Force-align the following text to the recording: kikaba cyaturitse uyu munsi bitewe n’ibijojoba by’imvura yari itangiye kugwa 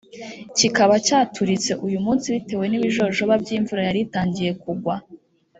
kikaba 0.57 0.95
cyaturitse 1.05 1.71
uyu 1.85 1.99
munsi 2.05 2.27
bitewe 2.35 2.65
n’ibijojoba 2.67 3.33
by’imvura 3.41 3.81
yari 3.87 3.99
itangiye 4.07 4.51
kugwa 4.63 4.95